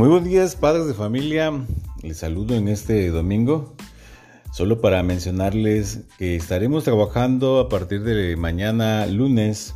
Muy 0.00 0.08
buenos 0.08 0.30
días, 0.30 0.56
padres 0.56 0.86
de 0.86 0.94
familia. 0.94 1.52
Les 2.00 2.16
saludo 2.16 2.54
en 2.54 2.68
este 2.68 3.10
domingo. 3.10 3.76
Solo 4.50 4.80
para 4.80 5.02
mencionarles 5.02 6.04
que 6.16 6.36
estaremos 6.36 6.84
trabajando 6.84 7.58
a 7.58 7.68
partir 7.68 8.02
de 8.02 8.34
mañana, 8.36 9.04
lunes 9.04 9.74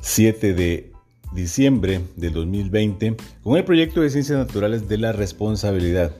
7 0.00 0.54
de 0.54 0.94
diciembre 1.34 2.00
del 2.16 2.32
2020, 2.32 3.16
con 3.42 3.58
el 3.58 3.66
proyecto 3.66 4.00
de 4.00 4.08
Ciencias 4.08 4.38
Naturales 4.38 4.88
de 4.88 4.96
la 4.96 5.12
Responsabilidad, 5.12 6.16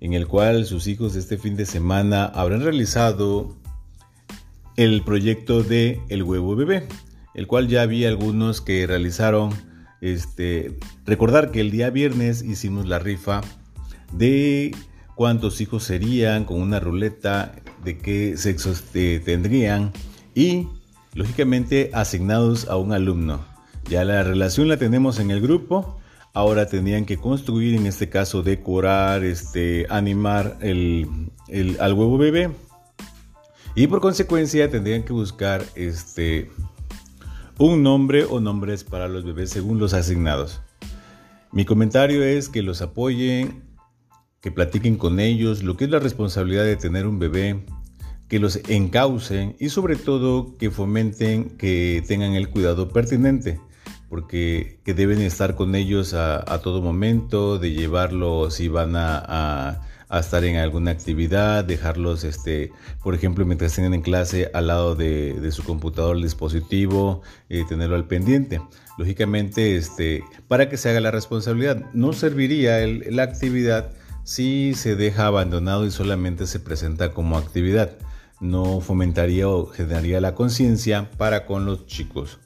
en 0.00 0.14
el 0.14 0.26
cual 0.26 0.64
sus 0.64 0.86
hijos 0.86 1.16
este 1.16 1.36
fin 1.36 1.56
de 1.56 1.66
semana 1.66 2.24
habrán 2.24 2.62
realizado 2.62 3.54
el 4.76 5.04
proyecto 5.04 5.62
de 5.62 6.00
El 6.08 6.22
huevo 6.22 6.56
bebé, 6.56 6.88
el 7.34 7.46
cual 7.46 7.68
ya 7.68 7.82
había 7.82 8.08
algunos 8.08 8.62
que 8.62 8.86
realizaron 8.86 9.73
este, 10.04 10.76
recordar 11.06 11.50
que 11.50 11.60
el 11.60 11.70
día 11.70 11.88
viernes 11.88 12.42
hicimos 12.42 12.86
la 12.86 12.98
rifa 12.98 13.40
de 14.12 14.76
cuántos 15.14 15.62
hijos 15.62 15.82
serían 15.82 16.44
con 16.44 16.60
una 16.60 16.78
ruleta, 16.78 17.54
de 17.82 17.96
qué 17.96 18.36
sexos 18.36 18.82
tendrían 18.92 19.92
y 20.34 20.68
lógicamente 21.14 21.90
asignados 21.94 22.68
a 22.68 22.76
un 22.76 22.92
alumno. 22.92 23.46
Ya 23.88 24.04
la 24.04 24.22
relación 24.22 24.68
la 24.68 24.76
tenemos 24.76 25.18
en 25.20 25.30
el 25.30 25.40
grupo. 25.40 25.98
Ahora 26.34 26.66
tendrían 26.66 27.06
que 27.06 27.16
construir, 27.16 27.74
en 27.74 27.86
este 27.86 28.10
caso, 28.10 28.42
decorar, 28.42 29.24
este, 29.24 29.86
animar 29.88 30.58
el, 30.60 31.30
al 31.80 31.92
huevo 31.94 32.18
bebé. 32.18 32.50
Y 33.74 33.86
por 33.86 34.00
consecuencia 34.00 34.70
tendrían 34.70 35.02
que 35.02 35.12
buscar 35.14 35.64
este, 35.76 36.50
un 37.58 37.82
nombre 37.82 38.24
o 38.24 38.40
nombres 38.40 38.84
para 38.84 39.08
los 39.08 39.24
bebés 39.24 39.50
según 39.50 39.78
los 39.78 39.94
asignados. 39.94 40.60
Mi 41.52 41.64
comentario 41.64 42.24
es 42.24 42.48
que 42.48 42.62
los 42.62 42.82
apoyen, 42.82 43.62
que 44.40 44.50
platiquen 44.50 44.96
con 44.96 45.20
ellos 45.20 45.62
lo 45.62 45.76
que 45.76 45.84
es 45.84 45.90
la 45.90 46.00
responsabilidad 46.00 46.64
de 46.64 46.76
tener 46.76 47.06
un 47.06 47.18
bebé, 47.18 47.64
que 48.28 48.40
los 48.40 48.56
encaucen 48.68 49.54
y 49.60 49.68
sobre 49.68 49.96
todo 49.96 50.56
que 50.58 50.70
fomenten 50.70 51.50
que 51.50 52.02
tengan 52.08 52.34
el 52.34 52.50
cuidado 52.50 52.88
pertinente, 52.88 53.60
porque 54.14 54.78
que 54.84 54.94
deben 54.94 55.20
estar 55.20 55.56
con 55.56 55.74
ellos 55.74 56.14
a, 56.14 56.60
todo 56.62 56.80
momento, 56.80 57.58
de 57.58 57.72
llevarlos 57.72 58.54
si 58.54 58.68
van 58.68 58.94
a 58.94 59.80
estar 60.20 60.44
en 60.44 60.54
alguna 60.54 60.92
actividad, 60.92 61.64
dejarlos, 61.64 62.22
este, 62.22 62.70
por 63.02 63.16
ejemplo, 63.16 63.44
mientras 63.44 63.72
estén 63.72 63.92
en 63.92 64.02
clase 64.02 64.52
al 64.54 64.68
lado 64.68 64.94
de, 64.94 65.50
su 65.50 65.64
computador, 65.64 66.14
el 66.14 66.22
dispositivo, 66.22 67.22
eh, 67.48 67.64
tenerlo 67.68 67.96
al 67.96 68.06
pendiente. 68.06 68.60
Lógicamente, 68.98 69.76
este, 69.76 70.22
para 70.46 70.68
que 70.68 70.76
se 70.76 70.90
haga 70.90 71.00
la 71.00 71.10
responsabilidad, 71.10 71.90
no 71.92 72.12
serviría 72.12 72.86
la 72.86 73.24
actividad 73.24 73.90
si 74.22 74.74
se 74.74 74.94
deja 74.94 75.26
abandonado 75.26 75.86
y 75.86 75.90
solamente 75.90 76.46
se 76.46 76.60
presenta 76.60 77.10
como 77.10 77.36
actividad. 77.36 77.90
No 78.40 78.80
fomentaría 78.80 79.48
o 79.48 79.66
generaría 79.66 80.20
la 80.20 80.36
conciencia 80.36 81.10
para 81.18 81.46
con 81.46 81.66
los 81.66 81.86
chicos. 81.86 82.38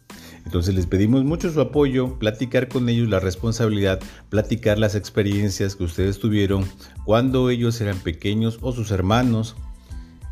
Entonces 0.45 0.75
les 0.75 0.87
pedimos 0.87 1.25
mucho 1.25 1.51
su 1.51 1.61
apoyo, 1.61 2.19
platicar 2.19 2.69
con 2.69 2.89
ellos 2.89 3.09
la 3.09 3.21
responsabilidad, 3.21 4.01
platicar 4.29 4.79
las 4.79 4.95
experiencias 4.95 5.77
que 5.77 5.85
ustedes 5.85 6.19
tuvieron 6.19 6.65
cuando 7.05 7.51
ellos 7.51 7.81
eran 7.81 7.99
pequeños 7.99 8.59
o 8.63 8.73
sus 8.73 8.91
hermanos 8.91 9.57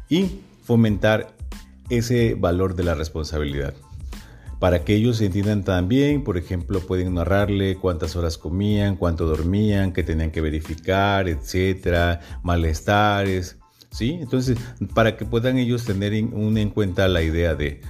y 0.08 0.40
fomentar 0.62 1.34
ese 1.90 2.34
valor 2.34 2.74
de 2.74 2.84
la 2.84 2.94
responsabilidad. 2.94 3.74
Para 4.58 4.84
que 4.84 4.94
ellos 4.94 5.18
se 5.18 5.26
entiendan 5.26 5.64
también, 5.64 6.24
por 6.24 6.38
ejemplo, 6.38 6.80
pueden 6.80 7.14
narrarle 7.14 7.76
cuántas 7.76 8.16
horas 8.16 8.38
comían, 8.38 8.96
cuánto 8.96 9.26
dormían, 9.26 9.92
qué 9.92 10.02
tenían 10.02 10.30
que 10.30 10.40
verificar, 10.40 11.28
etcétera, 11.28 12.20
malestares, 12.42 13.58
¿sí? 13.90 14.18
Entonces, 14.20 14.56
para 14.94 15.18
que 15.18 15.26
puedan 15.26 15.58
ellos 15.58 15.84
tener 15.84 16.14
en 16.14 16.70
cuenta 16.70 17.06
la 17.06 17.22
idea 17.22 17.54
de 17.54 17.82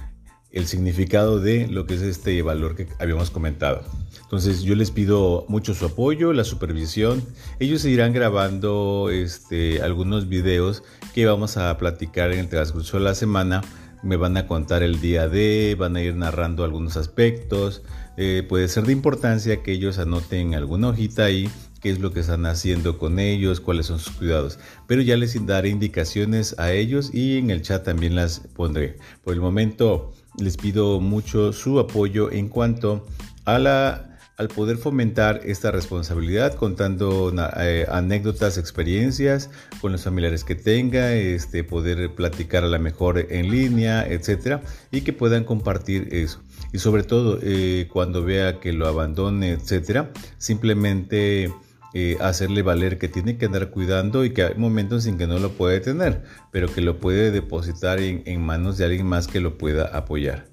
el 0.51 0.65
significado 0.67 1.39
de 1.39 1.67
lo 1.67 1.85
que 1.85 1.95
es 1.95 2.01
este 2.01 2.41
valor 2.41 2.75
que 2.75 2.87
habíamos 2.99 3.31
comentado. 3.31 3.83
Entonces 4.21 4.63
yo 4.63 4.75
les 4.75 4.91
pido 4.91 5.45
mucho 5.47 5.73
su 5.73 5.85
apoyo, 5.85 6.33
la 6.33 6.43
supervisión. 6.43 7.23
Ellos 7.59 7.85
irán 7.85 8.13
grabando 8.13 9.09
este, 9.11 9.81
algunos 9.81 10.27
videos 10.27 10.83
que 11.13 11.25
vamos 11.25 11.57
a 11.57 11.77
platicar 11.77 12.31
en 12.31 12.39
el 12.39 12.49
transcurso 12.49 12.97
de 12.97 13.03
la 13.03 13.15
semana. 13.15 13.61
Me 14.03 14.15
van 14.15 14.37
a 14.37 14.47
contar 14.47 14.83
el 14.83 14.99
día 15.01 15.27
de, 15.27 15.75
van 15.77 15.95
a 15.95 16.01
ir 16.01 16.15
narrando 16.15 16.63
algunos 16.63 16.97
aspectos. 16.97 17.83
Eh, 18.17 18.45
puede 18.47 18.67
ser 18.67 18.85
de 18.85 18.93
importancia 18.93 19.63
que 19.63 19.71
ellos 19.71 19.97
anoten 19.97 20.55
alguna 20.55 20.89
hojita 20.89 21.25
ahí 21.25 21.49
qué 21.81 21.91
es 21.91 21.99
lo 21.99 22.11
que 22.11 22.21
están 22.21 22.45
haciendo 22.45 22.97
con 22.97 23.19
ellos, 23.19 23.61
cuáles 23.61 23.85
son 23.85 23.99
sus 23.99 24.15
cuidados. 24.15 24.59
Pero 24.87 25.01
ya 25.01 25.17
les 25.17 25.45
daré 25.45 25.69
indicaciones 25.69 26.55
a 26.57 26.71
ellos 26.71 27.13
y 27.13 27.37
en 27.37 27.49
el 27.49 27.61
chat 27.61 27.83
también 27.83 28.15
las 28.15 28.39
pondré. 28.55 28.97
Por 29.23 29.33
el 29.33 29.41
momento 29.41 30.13
les 30.37 30.57
pido 30.57 30.99
mucho 30.99 31.53
su 31.53 31.79
apoyo 31.79 32.31
en 32.31 32.49
cuanto 32.49 33.05
a 33.45 33.59
la 33.59 34.07
al 34.37 34.49
poder 34.49 34.77
fomentar 34.77 35.41
esta 35.45 35.71
responsabilidad 35.71 36.53
contando 36.53 37.33
eh, 37.59 37.87
anécdotas, 37.89 38.59
experiencias 38.59 39.49
con 39.81 39.91
los 39.91 40.03
familiares 40.03 40.43
que 40.43 40.53
tenga, 40.53 41.13
este, 41.13 41.63
poder 41.63 42.13
platicar 42.13 42.63
a 42.63 42.67
la 42.67 42.77
mejor 42.77 43.17
en 43.31 43.49
línea, 43.49 44.07
etcétera, 44.07 44.61
y 44.91 45.01
que 45.01 45.11
puedan 45.11 45.43
compartir 45.43 46.09
eso. 46.11 46.39
Y 46.71 46.77
sobre 46.77 47.01
todo, 47.01 47.39
eh, 47.41 47.87
cuando 47.91 48.23
vea 48.23 48.59
que 48.59 48.73
lo 48.73 48.87
abandone, 48.87 49.53
etcétera, 49.53 50.11
simplemente 50.37 51.51
eh, 51.99 52.15
hacerle 52.21 52.61
valer 52.61 52.99
que 52.99 53.07
tiene 53.07 53.39
que 53.39 53.47
andar 53.47 53.71
cuidando 53.71 54.23
y 54.23 54.29
que 54.29 54.43
hay 54.43 54.53
momentos 54.55 55.07
en 55.07 55.17
que 55.17 55.25
no 55.25 55.39
lo 55.39 55.53
puede 55.53 55.79
tener, 55.79 56.21
pero 56.51 56.71
que 56.71 56.81
lo 56.81 56.99
puede 56.99 57.31
depositar 57.31 57.99
en, 57.99 58.39
manos 58.39 58.77
de 58.77 58.85
alguien 58.85 59.07
más 59.07 59.25
que 59.25 59.39
lo 59.39 59.57
pueda 59.57 59.85
apoyar. 59.97 60.45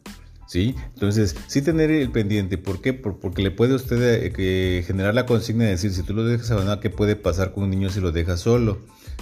¿Sí? 0.47 0.75
Entonces, 0.95 1.37
sí 1.47 1.61
tener 1.61 1.91
el 1.91 2.11
pendiente. 2.11 2.57
¿Por 2.57 2.81
qué? 2.81 2.95
porque 2.95 3.43
le 3.43 3.51
puede 3.51 3.75
usted 3.75 4.33
eh, 4.39 4.85
generar 4.87 5.15
la 5.15 5.27
consigna 5.27 5.65
de 5.65 5.73
decir, 5.73 5.93
si 5.93 6.03
tú 6.03 6.15
lo 6.15 6.25
dejas 6.25 6.51
abandonado, 6.51 6.81
¿qué 6.81 6.89
puede 6.89 7.15
pasar 7.15 7.53
con 7.53 7.65
un 7.65 7.71
niño 7.71 7.91
si 7.91 8.01
lo 8.01 8.11
deja 8.11 8.39
solo? 8.39 8.79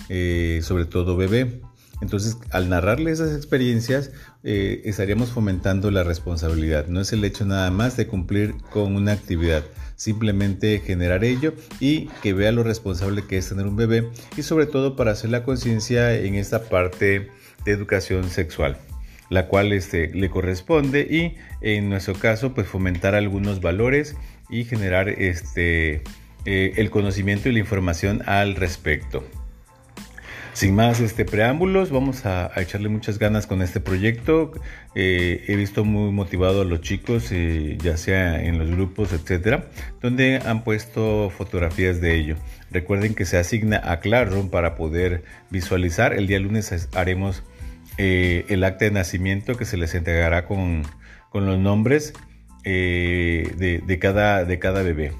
Eh, 0.08 0.60
sobre 0.62 0.84
todo 0.84 1.16
bebé. 1.16 1.60
Entonces, 2.02 2.36
al 2.50 2.68
narrarle 2.68 3.12
esas 3.12 3.34
experiencias, 3.34 4.10
estaríamos 4.42 5.30
fomentando 5.30 5.92
la 5.92 6.02
responsabilidad. 6.02 6.88
No 6.88 7.00
es 7.00 7.12
el 7.12 7.24
hecho 7.24 7.46
nada 7.46 7.70
más 7.70 7.96
de 7.96 8.08
cumplir 8.08 8.56
con 8.72 8.96
una 8.96 9.12
actividad, 9.12 9.62
simplemente 9.94 10.80
generar 10.80 11.22
ello 11.22 11.54
y 11.78 12.08
que 12.20 12.32
vea 12.34 12.50
lo 12.50 12.64
responsable 12.64 13.24
que 13.24 13.38
es 13.38 13.48
tener 13.48 13.68
un 13.68 13.76
bebé 13.76 14.10
y 14.36 14.42
sobre 14.42 14.66
todo 14.66 14.96
para 14.96 15.12
hacer 15.12 15.30
la 15.30 15.44
conciencia 15.44 16.12
en 16.12 16.34
esta 16.34 16.64
parte 16.64 17.30
de 17.64 17.72
educación 17.72 18.28
sexual 18.28 18.76
la 19.30 19.46
cual 19.46 19.72
este, 19.72 20.08
le 20.08 20.28
corresponde 20.28 21.06
y 21.08 21.36
en 21.62 21.88
nuestro 21.88 22.14
caso 22.14 22.52
pues 22.52 22.66
fomentar 22.66 23.14
algunos 23.14 23.62
valores 23.62 24.14
y 24.50 24.64
generar 24.64 25.08
este, 25.08 26.02
eh, 26.44 26.74
el 26.76 26.90
conocimiento 26.90 27.48
y 27.48 27.52
la 27.52 27.60
información 27.60 28.22
al 28.26 28.56
respecto. 28.56 29.24
Sin 30.54 30.74
más 30.74 31.00
este, 31.00 31.24
preámbulos, 31.24 31.90
vamos 31.90 32.26
a, 32.26 32.50
echarle 32.60 32.90
muchas 32.90 33.18
ganas 33.18 33.46
con 33.46 33.62
este 33.62 33.80
proyecto. 33.80 34.52
Eh, 34.94 35.44
he 35.48 35.56
visto 35.56 35.82
muy 35.82 36.12
motivado 36.12 36.60
a 36.60 36.64
los 36.64 36.82
chicos, 36.82 37.32
eh, 37.32 37.78
ya 37.82 37.96
sea 37.96 38.42
en 38.42 38.58
los 38.58 38.70
grupos, 38.70 39.14
etcétera, 39.14 39.64
donde 40.02 40.42
han 40.44 40.62
puesto 40.62 41.30
fotografías 41.30 42.02
de 42.02 42.16
ello. 42.16 42.36
Recuerden 42.70 43.14
que 43.14 43.24
se 43.24 43.38
asigna 43.38 43.80
a 43.82 44.00
Classroom 44.00 44.50
para 44.50 44.74
poder 44.74 45.24
visualizar. 45.48 46.12
El 46.12 46.26
día 46.26 46.38
lunes 46.38 46.88
haremos 46.94 47.42
eh, 47.96 48.44
el 48.48 48.62
acta 48.64 48.84
de 48.84 48.90
nacimiento 48.90 49.56
que 49.56 49.64
se 49.64 49.78
les 49.78 49.94
entregará 49.94 50.44
con, 50.44 50.82
los 51.32 51.58
nombres 51.58 52.12
de, 52.62 53.98
cada, 53.98 54.44
de 54.44 54.58
cada 54.58 54.82
bebé. 54.82 55.12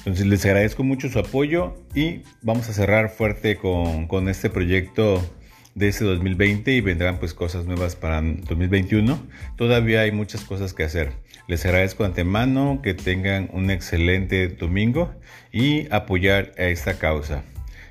Entonces 0.00 0.26
les 0.26 0.46
agradezco 0.46 0.82
mucho 0.82 1.10
su 1.10 1.18
apoyo 1.18 1.74
y 1.94 2.22
vamos 2.40 2.70
a 2.70 2.72
cerrar 2.72 3.10
fuerte 3.10 3.56
con, 3.56 4.28
este 4.30 4.48
proyecto 4.48 5.22
de 5.74 5.88
este 5.88 6.04
2020 6.04 6.72
y 6.72 6.80
vendrán 6.80 7.18
pues 7.18 7.34
cosas 7.34 7.66
nuevas 7.66 7.96
para 7.96 8.22
2021. 8.22 9.20
Todavía 9.56 10.00
hay 10.00 10.10
muchas 10.10 10.40
cosas 10.42 10.72
que 10.72 10.84
hacer. 10.84 11.12
Les 11.48 11.66
agradezco 11.66 12.04
antemano 12.04 12.80
que 12.82 12.94
tengan 12.94 13.50
un 13.52 13.70
excelente 13.70 14.48
domingo 14.48 15.14
y 15.52 15.86
apoyar 15.92 16.52
a 16.56 16.64
esta 16.64 16.98
causa. 16.98 17.44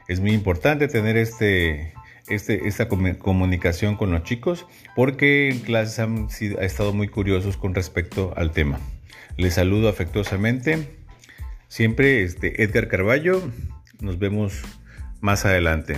Es 0.07 0.19
muy 0.19 0.31
importante 0.31 0.87
tener 0.87 1.15
este, 1.15 1.93
este, 2.27 2.67
esta 2.67 2.87
comunicación 2.87 3.95
con 3.95 4.11
los 4.11 4.23
chicos 4.23 4.65
porque 4.95 5.49
en 5.49 5.59
clases 5.59 5.99
han, 5.99 6.27
han 6.57 6.63
estado 6.63 6.91
muy 6.91 7.07
curiosos 7.07 7.55
con 7.55 7.75
respecto 7.75 8.33
al 8.35 8.49
tema. 8.49 8.79
Les 9.37 9.53
saludo 9.53 9.89
afectuosamente 9.89 10.98
Siempre 11.69 12.23
este 12.23 12.63
Edgar 12.63 12.87
Carballo. 12.87 13.41
Nos 14.01 14.17
vemos 14.17 14.63
más 15.21 15.45
adelante. 15.45 15.97